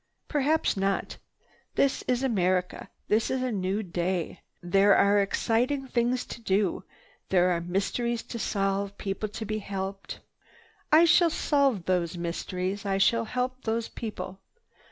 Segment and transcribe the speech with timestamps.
[0.27, 1.17] Perhaps not.
[1.75, 2.89] This is America.
[3.07, 4.41] This is a new day.
[4.63, 6.83] There are exciting things to do.
[7.29, 10.19] There are mysteries to solve, people to be helped.
[10.91, 12.83] I shall solve those mysteries.
[12.83, 14.39] I shall help those people.